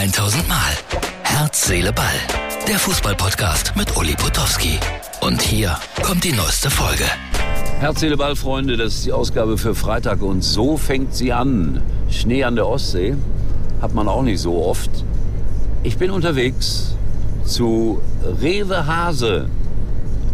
1000 0.00 0.48
Mal. 0.48 0.56
Herz, 1.24 1.66
Seele, 1.66 1.92
Ball. 1.92 2.06
Der 2.66 2.78
Fußballpodcast 2.78 3.76
mit 3.76 3.94
Uli 3.98 4.14
Potowski. 4.14 4.78
Und 5.20 5.42
hier 5.42 5.76
kommt 6.02 6.24
die 6.24 6.32
neueste 6.32 6.70
Folge. 6.70 7.04
Herz, 7.80 8.00
Seele, 8.00 8.16
Ball, 8.16 8.34
Freunde, 8.34 8.78
das 8.78 8.94
ist 8.94 9.04
die 9.04 9.12
Ausgabe 9.12 9.58
für 9.58 9.74
Freitag 9.74 10.22
und 10.22 10.42
so 10.42 10.78
fängt 10.78 11.14
sie 11.14 11.34
an. 11.34 11.82
Schnee 12.08 12.44
an 12.44 12.56
der 12.56 12.66
Ostsee 12.66 13.14
hat 13.82 13.92
man 13.92 14.08
auch 14.08 14.22
nicht 14.22 14.40
so 14.40 14.64
oft. 14.64 14.90
Ich 15.82 15.98
bin 15.98 16.10
unterwegs 16.10 16.94
zu 17.44 18.00
Rewe 18.40 18.86
Hase, 18.86 19.50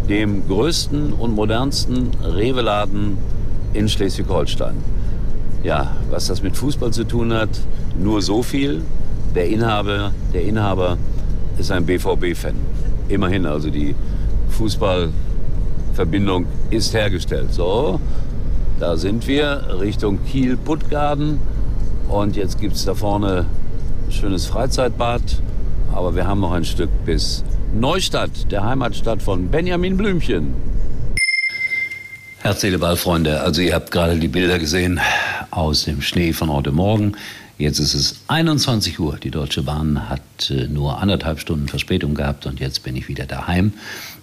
dem 0.08 0.46
größten 0.46 1.12
und 1.12 1.34
modernsten 1.34 2.12
Rewe-Laden 2.22 3.18
in 3.72 3.88
Schleswig-Holstein. 3.88 4.76
Ja, 5.64 5.96
was 6.08 6.28
das 6.28 6.40
mit 6.40 6.56
Fußball 6.56 6.92
zu 6.92 7.02
tun 7.02 7.32
hat, 7.32 7.50
nur 7.98 8.22
so 8.22 8.44
viel. 8.44 8.82
Der 9.36 9.48
Inhaber, 9.50 10.12
der 10.32 10.44
Inhaber 10.44 10.96
ist 11.58 11.70
ein 11.70 11.84
BVB-Fan. 11.84 12.54
Immerhin, 13.10 13.44
also 13.44 13.68
die 13.68 13.94
Fußballverbindung 14.48 16.46
ist 16.70 16.94
hergestellt. 16.94 17.52
So, 17.52 18.00
da 18.80 18.96
sind 18.96 19.26
wir 19.26 19.78
Richtung 19.78 20.20
Kiel-Puttgarden. 20.24 21.38
Und 22.08 22.34
jetzt 22.36 22.58
gibt 22.58 22.76
es 22.76 22.86
da 22.86 22.94
vorne 22.94 23.44
ein 24.06 24.10
schönes 24.10 24.46
Freizeitbad. 24.46 25.20
Aber 25.92 26.16
wir 26.16 26.26
haben 26.26 26.40
noch 26.40 26.52
ein 26.52 26.64
Stück 26.64 26.88
bis 27.04 27.44
Neustadt, 27.74 28.50
der 28.50 28.64
Heimatstadt 28.64 29.22
von 29.22 29.48
Benjamin 29.48 29.98
Blümchen. 29.98 30.54
Herz, 32.38 32.62
Seele, 32.62 32.78
Ball, 32.78 32.96
Freunde. 32.96 33.42
Also 33.42 33.60
ihr 33.60 33.74
habt 33.74 33.90
gerade 33.90 34.18
die 34.18 34.28
Bilder 34.28 34.58
gesehen 34.58 34.98
aus 35.50 35.84
dem 35.84 36.00
Schnee 36.00 36.32
von 36.32 36.50
heute 36.50 36.72
Morgen. 36.72 37.16
Jetzt 37.58 37.78
ist 37.78 37.94
es 37.94 38.16
21 38.28 39.00
Uhr. 39.00 39.16
Die 39.16 39.30
Deutsche 39.30 39.62
Bahn 39.62 40.10
hat 40.10 40.50
äh, 40.50 40.66
nur 40.66 41.00
anderthalb 41.00 41.40
Stunden 41.40 41.68
Verspätung 41.68 42.14
gehabt 42.14 42.44
und 42.44 42.60
jetzt 42.60 42.82
bin 42.82 42.96
ich 42.96 43.08
wieder 43.08 43.24
daheim. 43.24 43.72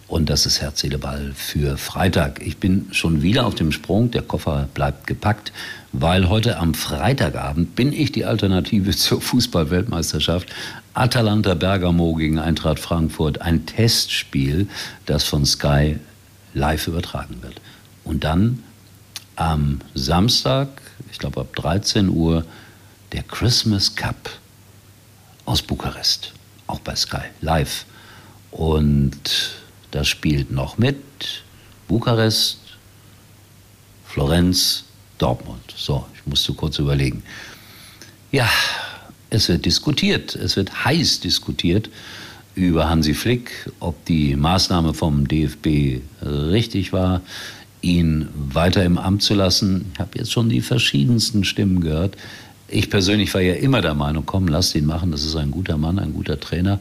Und 0.08 0.30
das 0.30 0.46
ist 0.46 0.62
Herz, 0.62 0.86
für 1.34 1.78
Freitag. 1.78 2.46
Ich 2.46 2.58
bin 2.58 2.90
schon 2.92 3.24
wieder 3.24 3.48
auf 3.48 3.56
dem 3.56 3.72
Sprung. 3.72 4.12
Der 4.12 4.22
Koffer 4.22 4.70
bleibt 4.76 5.08
gepackt, 5.08 5.52
weil 5.92 6.30
heute 6.30 6.60
am 6.60 6.76
Freitagabend 6.76 7.76
bin 7.76 7.92
ich 7.92 8.12
die 8.12 8.24
Alternative 8.24 8.92
zur 8.96 9.20
Fußballweltmeisterschaft. 9.20 10.50
Atalanta 10.94 11.56
Bergamo 11.56 12.14
gegen 12.14 12.38
Eintracht 12.38 12.78
Frankfurt. 12.78 13.42
Ein 13.42 13.66
Testspiel, 13.66 14.68
das 15.08 15.24
von 15.24 15.44
Sky 15.44 15.98
live 16.54 16.88
übertragen 16.88 17.38
wird. 17.42 17.60
Und 18.04 18.24
dann 18.24 18.62
am 19.36 19.80
Samstag, 19.96 20.70
ich 21.12 21.18
glaube 21.18 21.42
ab 21.42 21.56
13 21.56 22.10
Uhr, 22.10 22.46
der 23.14 23.24
Christmas 23.24 23.96
Cup 23.96 24.30
aus 25.46 25.62
Bukarest, 25.62 26.34
auch 26.68 26.80
bei 26.80 26.96
Sky, 26.96 27.24
live. 27.42 27.86
Und 28.52 29.52
das 29.92 30.08
spielt 30.08 30.52
noch 30.52 30.78
mit 30.78 30.98
Bukarest, 31.88 32.60
Florenz, 34.06 34.84
Dortmund. 35.18 35.74
So, 35.76 36.06
ich 36.16 36.26
musste 36.26 36.54
kurz 36.54 36.80
überlegen. 36.80 37.24
Ja, 38.32 38.50
es 39.30 39.48
wird 39.50 39.66
diskutiert, 39.66 40.36
es 40.36 40.56
wird 40.56 40.86
heiß 40.86 41.20
diskutiert 41.20 41.90
über 42.56 42.90
Hansi 42.90 43.14
Flick, 43.14 43.72
ob 43.80 44.06
die 44.06 44.36
Maßnahme 44.36 44.94
vom 44.94 45.28
DFB 45.28 46.02
richtig 46.22 46.94
war 46.94 47.22
ihn 47.84 48.30
weiter 48.34 48.84
im 48.84 48.98
Amt 48.98 49.22
zu 49.22 49.36
lassen. 49.36 49.92
Ich 49.94 50.00
habe 50.00 50.18
jetzt 50.18 50.32
schon 50.32 50.50
die 50.50 50.62
verschiedensten 50.62 51.44
Stimmen 51.44 51.82
gehört. 51.82 52.16
Ich 52.74 52.90
persönlich 52.90 53.32
war 53.36 53.42
ja 53.42 53.54
immer 53.54 53.82
der 53.82 53.94
Meinung, 53.94 54.26
komm, 54.26 54.48
lass 54.48 54.74
ihn 54.74 54.88
machen, 54.88 55.12
das 55.12 55.24
ist 55.24 55.36
ein 55.36 55.52
guter 55.52 55.78
Mann, 55.78 56.00
ein 56.00 56.12
guter 56.12 56.40
Trainer. 56.40 56.80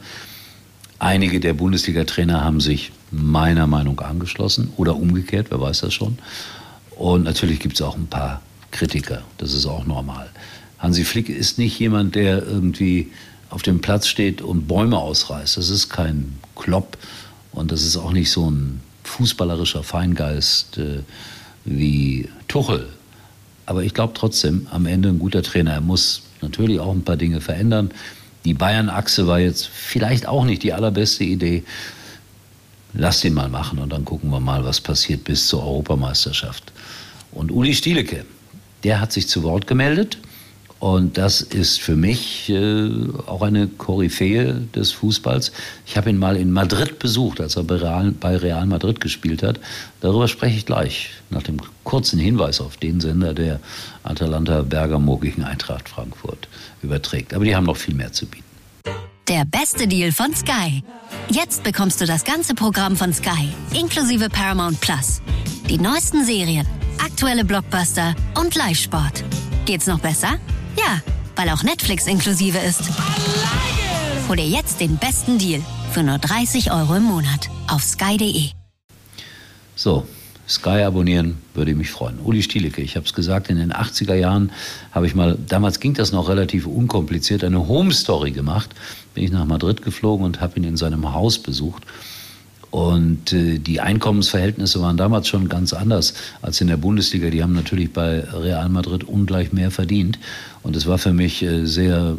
Einige 0.99 1.39
der 1.39 1.53
Bundesliga-Trainer 1.53 2.43
haben 2.43 2.63
sich 2.63 2.93
meiner 3.11 3.67
Meinung 3.67 4.01
angeschlossen 4.01 4.73
oder 4.79 4.97
umgekehrt, 4.97 5.49
wer 5.51 5.61
weiß 5.61 5.81
das 5.83 5.93
schon. 5.93 6.17
Und 6.97 7.25
natürlich 7.25 7.61
gibt 7.61 7.75
es 7.75 7.83
auch 7.83 7.95
ein 7.95 8.07
paar 8.07 8.41
Kritiker, 8.71 9.21
das 9.37 9.53
ist 9.53 9.67
auch 9.67 9.85
normal. 9.85 10.31
Hansi 10.79 11.05
Flick 11.05 11.29
ist 11.29 11.59
nicht 11.59 11.79
jemand, 11.79 12.15
der 12.15 12.43
irgendwie 12.43 13.11
auf 13.51 13.61
dem 13.61 13.83
Platz 13.83 14.07
steht 14.07 14.41
und 14.41 14.67
Bäume 14.67 14.97
ausreißt. 14.97 15.59
Das 15.59 15.69
ist 15.69 15.91
kein 15.91 16.39
Klopp 16.57 16.97
und 17.53 17.71
das 17.71 17.83
ist 17.83 17.99
auch 17.99 18.13
nicht 18.13 18.31
so 18.31 18.51
ein 18.51 18.81
fußballerischer 19.05 19.83
Feingeist 19.83 20.79
äh, 20.79 21.01
wie 21.67 22.31
Tuchel. 22.49 22.89
Aber 23.67 23.83
ich 23.83 23.95
glaube 23.95 24.15
trotzdem, 24.15 24.67
am 24.71 24.87
Ende 24.87 25.09
ein 25.09 25.19
guter 25.19 25.43
Trainer. 25.43 25.73
Er 25.73 25.81
muss 25.81 26.23
natürlich 26.41 26.81
auch 26.81 26.93
ein 26.93 27.05
paar 27.05 27.17
Dinge 27.17 27.41
verändern. 27.41 27.91
Die 28.45 28.55
Bayern-Achse 28.55 29.27
war 29.27 29.39
jetzt 29.39 29.67
vielleicht 29.69 30.27
auch 30.27 30.45
nicht 30.45 30.63
die 30.63 30.73
allerbeste 30.73 31.25
Idee. 31.25 31.63
Lass 32.95 33.25
ihn 33.25 33.35
mal 33.35 33.49
machen 33.49 33.79
und 33.79 33.91
dann 33.93 34.05
gucken 34.05 34.31
wir 34.31 34.41
mal, 34.41 34.65
was 34.65 34.81
passiert 34.81 35.25
bis 35.25 35.47
zur 35.47 35.63
Europameisterschaft. 35.63 36.73
Und 37.31 37.51
Uli 37.51 37.75
Stieleke, 37.75 38.25
der 38.85 39.01
hat 39.01 39.13
sich 39.13 39.29
zu 39.29 39.43
Wort 39.45 39.67
gemeldet. 39.67 40.19
Und 40.83 41.17
das 41.17 41.43
ist 41.43 41.81
für 41.81 41.95
mich 41.95 42.51
äh, 42.51 42.91
auch 43.27 43.43
eine 43.43 43.69
Koryphäe 43.69 44.67
des 44.75 44.91
Fußballs. 44.91 45.53
Ich 45.87 45.97
habe 45.97 46.11
ihn 46.11 46.19
mal 46.19 46.37
in 46.37 46.51
Madrid 46.51 46.99
besucht, 46.99 47.41
als 47.41 47.55
er 47.55 47.63
bei 47.63 47.77
Real, 47.77 48.11
bei 48.11 48.37
Real 48.37 48.67
Madrid 48.67 49.01
gespielt 49.01 49.45
hat. 49.45 49.61
Darüber 50.01 50.27
spreche 50.27 50.57
ich 50.57 50.67
gleich, 50.67 51.11
nach 51.31 51.45
dem 51.45 51.59
kurzen 51.85 52.19
Hinweis 52.19 52.61
auf 52.61 52.79
den 52.79 53.01
Sender, 53.01 53.33
der 53.33 53.61
Atalanta 54.03 54.63
Bergamo 54.63 55.19
gegen 55.19 55.45
Eintracht 55.45 55.89
Frankfurt 55.89 56.49
überträgt. 56.83 57.33
Aber 57.33 57.45
die 57.45 57.55
haben 57.55 57.67
noch 57.67 57.77
viel 57.77 57.95
mehr 57.95 58.13
zu 58.13 58.27
bieten. 58.27 58.43
Der 59.29 59.45
beste 59.45 59.87
Deal 59.87 60.11
von 60.11 60.35
Sky. 60.35 60.83
Jetzt 61.31 61.63
bekommst 61.63 62.01
du 62.01 62.07
das 62.07 62.25
ganze 62.25 62.57
Programm 62.57 62.97
von 62.97 63.13
Sky, 63.13 63.51
inklusive 63.73 64.29
Paramount 64.29 64.81
Plus. 64.81 65.23
Die 65.71 65.79
neuesten 65.79 66.25
Serien, 66.25 66.67
aktuelle 66.99 67.45
Blockbuster 67.45 68.17
und 68.37 68.57
Live-Sport. 68.57 69.23
Geht's 69.65 69.87
noch 69.87 70.01
besser? 70.01 70.41
Ja, 70.77 71.01
weil 71.37 71.49
auch 71.51 71.63
Netflix 71.63 72.07
inklusive 72.07 72.59
ist. 72.59 72.83
Hol 74.29 74.37
dir 74.37 74.49
jetzt 74.49 74.81
den 74.81 74.97
besten 74.97 75.39
Deal 75.39 75.61
für 75.93 76.03
nur 76.03 76.19
30 76.19 76.73
Euro 76.73 76.97
im 76.97 77.05
Monat 77.05 77.51
auf 77.69 77.83
sky.de. 77.83 78.51
So, 79.75 80.07
Sky 80.49 80.83
abonnieren 80.83 81.39
würde 81.55 81.75
mich 81.75 81.91
freuen. 81.91 82.19
Uli 82.21 82.43
Stielecke, 82.43 82.83
ich 82.83 82.97
habe 82.97 83.07
es 83.07 83.15
gesagt, 83.15 83.49
in 83.49 83.57
den 83.57 83.73
80er 83.73 84.15
Jahren 84.15 84.53
habe 84.91 85.07
ich 85.07 85.15
mal, 85.15 85.39
damals 85.49 85.81
ging 85.81 85.95
das 85.95 86.13
noch 86.13 86.29
relativ 86.29 86.67
unkompliziert, 86.67 87.45
eine 87.45 87.69
Home 87.69 87.93
Story 87.93 88.33
gemacht. 88.33 88.71
Bin 89.15 89.25
ich 89.25 89.31
nach 89.31 89.45
Madrid 89.45 89.83
geflogen 89.83 90.27
und 90.27 90.41
habe 90.41 90.59
ihn 90.59 90.65
in 90.65 90.77
seinem 90.77 91.13
Haus 91.13 91.39
besucht. 91.39 91.85
Und 92.73 93.35
äh, 93.35 93.59
die 93.59 93.81
Einkommensverhältnisse 93.81 94.81
waren 94.81 94.97
damals 94.97 95.29
schon 95.29 95.51
ganz 95.51 95.75
anders 95.75 96.15
als 96.41 96.59
in 96.63 96.69
der 96.69 96.79
Bundesliga. 96.79 97.29
Die 97.29 97.43
haben 97.43 97.53
natürlich 97.53 97.93
bei 97.93 98.21
Real 98.21 98.71
Madrid 98.71 99.05
ungleich 99.05 99.53
mehr 99.53 99.71
verdient. 99.71 100.19
Und 100.63 100.75
es 100.75 100.87
war 100.87 100.97
für 100.97 101.13
mich 101.13 101.43
äh, 101.43 101.67
sehr 101.67 102.17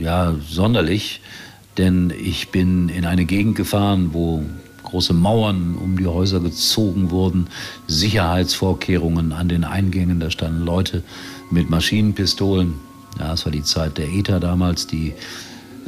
ja, 0.00 0.34
sonderlich, 0.50 1.20
denn 1.78 2.12
ich 2.20 2.48
bin 2.48 2.88
in 2.88 3.06
eine 3.06 3.26
Gegend 3.26 3.54
gefahren, 3.54 4.10
wo 4.12 4.42
große 4.82 5.14
Mauern 5.14 5.76
um 5.76 5.96
die 5.96 6.06
Häuser 6.06 6.40
gezogen 6.40 7.12
wurden, 7.12 7.46
Sicherheitsvorkehrungen 7.86 9.32
an 9.32 9.48
den 9.48 9.62
Eingängen, 9.62 10.18
da 10.18 10.32
standen 10.32 10.64
Leute 10.64 11.04
mit 11.52 11.70
Maschinenpistolen. 11.70 12.74
Ja, 13.20 13.30
das 13.30 13.44
war 13.44 13.52
die 13.52 13.62
Zeit 13.62 13.98
der 13.98 14.08
ETA 14.08 14.40
damals, 14.40 14.88
die 14.88 15.14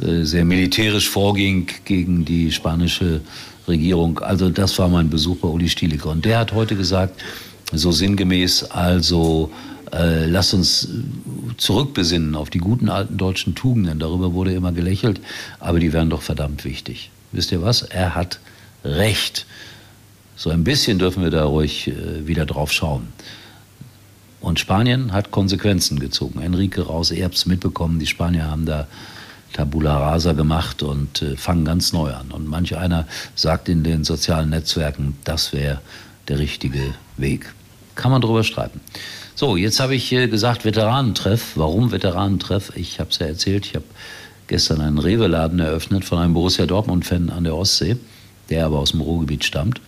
äh, 0.01 0.23
sehr 0.23 0.45
militärisch 0.45 1.09
vorging 1.09 1.67
gegen 1.83 2.23
die 2.23 2.53
spanische 2.53 3.19
Regierung. 3.69 4.19
Also 4.19 4.49
das 4.49 4.77
war 4.79 4.89
mein 4.89 5.09
Besuch 5.09 5.37
bei 5.37 5.47
Uli 5.47 5.69
Stielike. 5.69 6.09
Und 6.09 6.25
der 6.25 6.39
hat 6.39 6.51
heute 6.51 6.75
gesagt, 6.75 7.21
so 7.71 7.91
sinngemäß, 7.91 8.63
also 8.65 9.51
äh, 9.93 10.25
lasst 10.25 10.53
uns 10.53 10.89
zurückbesinnen 11.57 12.35
auf 12.35 12.49
die 12.49 12.59
guten 12.59 12.89
alten 12.89 13.17
deutschen 13.17 13.55
Tugenden. 13.55 13.99
Darüber 13.99 14.33
wurde 14.33 14.53
immer 14.53 14.71
gelächelt, 14.71 15.21
aber 15.59 15.79
die 15.79 15.93
wären 15.93 16.09
doch 16.09 16.21
verdammt 16.21 16.65
wichtig. 16.65 17.11
Wisst 17.31 17.51
ihr 17.51 17.61
was? 17.61 17.83
Er 17.83 18.15
hat 18.15 18.39
recht. 18.83 19.45
So 20.35 20.49
ein 20.49 20.63
bisschen 20.63 20.99
dürfen 20.99 21.23
wir 21.23 21.31
da 21.31 21.45
ruhig 21.45 21.87
äh, 21.87 22.27
wieder 22.27 22.45
drauf 22.45 22.71
schauen. 22.71 23.07
Und 24.41 24.59
Spanien 24.59 25.11
hat 25.11 25.31
Konsequenzen 25.31 25.99
gezogen. 25.99 26.41
Enrique 26.41 26.79
raus, 26.79 27.11
es 27.11 27.45
mitbekommen, 27.45 27.99
die 27.99 28.07
Spanier 28.07 28.49
haben 28.49 28.65
da 28.65 28.87
Tabula 29.53 29.97
rasa 29.97 30.33
gemacht 30.33 30.83
und 30.83 31.21
äh, 31.21 31.35
fangen 31.35 31.65
ganz 31.65 31.93
neu 31.93 32.13
an. 32.13 32.31
Und 32.31 32.47
manch 32.47 32.77
einer 32.77 33.07
sagt 33.35 33.69
in 33.69 33.83
den 33.83 34.03
sozialen 34.03 34.49
Netzwerken, 34.49 35.17
das 35.23 35.53
wäre 35.53 35.81
der 36.27 36.39
richtige 36.39 36.93
Weg. 37.17 37.53
Kann 37.95 38.11
man 38.11 38.21
drüber 38.21 38.43
streiten. 38.43 38.79
So, 39.35 39.57
jetzt 39.57 39.79
habe 39.79 39.95
ich 39.95 40.11
äh, 40.11 40.27
gesagt 40.27 40.65
Veteranentreff. 40.65 41.53
Warum 41.55 41.91
Veteranentreff? 41.91 42.71
Ich 42.75 42.99
habe 42.99 43.09
es 43.09 43.19
ja 43.19 43.27
erzählt, 43.27 43.65
ich 43.65 43.75
habe 43.75 43.85
gestern 44.47 44.81
einen 44.81 44.97
Rewe-Laden 44.97 45.59
eröffnet 45.59 46.05
von 46.05 46.19
einem 46.19 46.33
Borussia 46.33 46.65
Dortmund-Fan 46.65 47.29
an 47.29 47.43
der 47.43 47.55
Ostsee, 47.55 47.97
der 48.49 48.65
aber 48.65 48.79
aus 48.79 48.91
dem 48.91 49.01
Ruhrgebiet 49.01 49.45
stammt. 49.45 49.81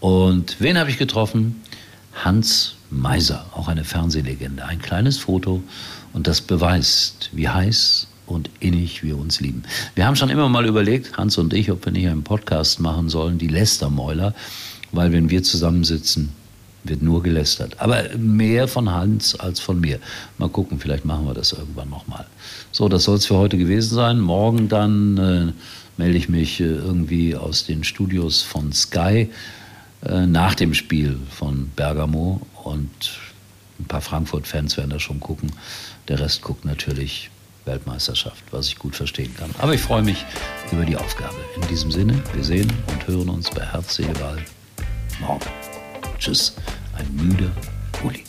Und 0.00 0.56
wen 0.60 0.78
habe 0.78 0.90
ich 0.90 0.98
getroffen? 0.98 1.62
Hans 2.24 2.76
Meiser, 2.90 3.46
auch 3.54 3.68
eine 3.68 3.84
Fernsehlegende. 3.84 4.64
Ein 4.64 4.80
kleines 4.80 5.18
Foto 5.18 5.62
und 6.12 6.26
das 6.26 6.40
beweist, 6.40 7.30
wie 7.32 7.48
heiß 7.48 8.06
und 8.26 8.50
innig 8.60 9.02
wir 9.02 9.16
uns 9.16 9.40
lieben. 9.40 9.62
Wir 9.94 10.06
haben 10.06 10.16
schon 10.16 10.30
immer 10.30 10.48
mal 10.48 10.66
überlegt, 10.66 11.16
Hans 11.16 11.38
und 11.38 11.54
ich, 11.54 11.70
ob 11.70 11.84
wir 11.84 11.92
nicht 11.92 12.08
einen 12.08 12.24
Podcast 12.24 12.80
machen 12.80 13.08
sollen, 13.08 13.38
die 13.38 13.48
Lästermäuler, 13.48 14.34
weil 14.92 15.12
wenn 15.12 15.30
wir 15.30 15.42
zusammensitzen, 15.42 16.30
wird 16.84 17.02
nur 17.02 17.22
gelästert. 17.22 17.80
Aber 17.80 18.04
mehr 18.16 18.68
von 18.68 18.90
Hans 18.90 19.38
als 19.38 19.60
von 19.60 19.80
mir. 19.80 19.98
Mal 20.38 20.48
gucken, 20.48 20.78
vielleicht 20.78 21.04
machen 21.04 21.26
wir 21.26 21.34
das 21.34 21.52
irgendwann 21.52 21.90
nochmal. 21.90 22.26
So, 22.72 22.88
das 22.88 23.04
soll 23.04 23.16
es 23.16 23.26
für 23.26 23.36
heute 23.36 23.58
gewesen 23.58 23.94
sein. 23.94 24.20
Morgen 24.20 24.68
dann 24.68 25.18
äh, 25.18 25.52
melde 25.96 26.18
ich 26.18 26.28
mich 26.28 26.60
äh, 26.60 26.64
irgendwie 26.64 27.34
aus 27.34 27.64
den 27.64 27.84
Studios 27.84 28.42
von 28.42 28.72
Sky 28.72 29.30
äh, 30.04 30.26
nach 30.26 30.54
dem 30.54 30.74
Spiel 30.74 31.18
von 31.30 31.70
Bergamo 31.74 32.40
und 32.64 32.90
ein 33.78 33.84
paar 33.86 34.00
Frankfurt-Fans 34.00 34.76
werden 34.76 34.90
da 34.90 35.00
schon 35.00 35.20
gucken. 35.20 35.52
Der 36.08 36.20
Rest 36.20 36.42
guckt 36.42 36.64
natürlich 36.64 37.30
Weltmeisterschaft, 37.66 38.44
was 38.50 38.68
ich 38.68 38.78
gut 38.78 38.96
verstehen 38.96 39.34
kann. 39.36 39.50
Aber 39.58 39.74
ich 39.74 39.80
freue 39.80 40.02
mich 40.02 40.24
über 40.72 40.84
die 40.84 40.96
Aufgabe. 40.96 41.36
In 41.56 41.66
diesem 41.68 41.90
Sinne, 41.90 42.22
wir 42.32 42.44
sehen 42.44 42.72
und 42.88 43.06
hören 43.06 43.28
uns 43.28 43.50
bei 43.50 43.64
Herz, 43.64 43.96
Seele, 43.96 44.12
Ball 44.14 44.42
morgen. 45.20 45.46
Tschüss, 46.18 46.54
ein 46.96 47.14
müder 47.14 47.50
Uli. 48.04 48.24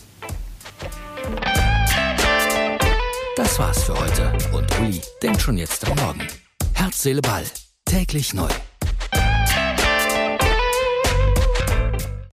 Das 3.36 3.58
war's 3.58 3.84
für 3.84 3.98
heute 3.98 4.32
und 4.52 4.78
Uli 4.80 5.00
denkt 5.22 5.40
schon 5.40 5.56
jetzt 5.56 5.88
am 5.88 5.96
Morgen. 5.96 6.26
Herz, 6.74 7.02
Seele, 7.02 7.22
Ball. 7.22 7.44
Täglich 7.84 8.34
neu. 8.34 8.48